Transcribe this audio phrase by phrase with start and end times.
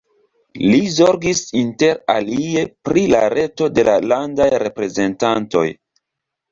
[0.61, 5.69] Li zorgis interalie pri la reto de la Landaj Reprezentantoj.